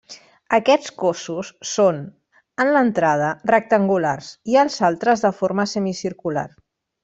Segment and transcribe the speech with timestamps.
[0.57, 1.99] Aquests cossos són,
[2.65, 6.49] en l'entrada, rectangulars i els altres de forma semicircular.